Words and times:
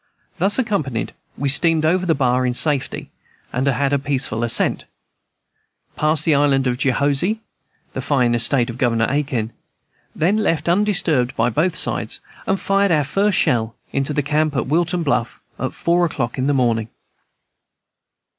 Thus 0.39 0.57
accompanied, 0.57 1.13
we 1.37 1.47
steamed 1.47 1.85
over 1.85 2.07
the 2.07 2.15
bar 2.15 2.43
in 2.43 2.55
safety, 2.55 3.11
had 3.51 3.93
a 3.93 3.99
peaceful 3.99 4.43
ascent, 4.43 4.85
passed 5.95 6.25
the 6.25 6.33
island 6.33 6.65
of 6.65 6.77
Jehossee, 6.79 7.39
the 7.93 8.01
fine 8.01 8.33
estate 8.33 8.71
of 8.71 8.79
Governor 8.79 9.05
Aiken, 9.11 9.53
then 10.15 10.37
left 10.37 10.67
undisturbed 10.67 11.35
by 11.35 11.51
both 11.51 11.75
sides, 11.75 12.19
and 12.47 12.59
fired 12.59 12.91
our 12.91 13.03
first 13.03 13.37
shell 13.37 13.75
into 13.91 14.11
the 14.11 14.23
camp 14.23 14.55
at 14.55 14.65
Wiltown 14.65 15.03
Bluff 15.03 15.39
at 15.59 15.71
four 15.71 16.03
o'clock 16.03 16.39
in 16.39 16.47
the 16.47 16.53
morning. 16.55 16.89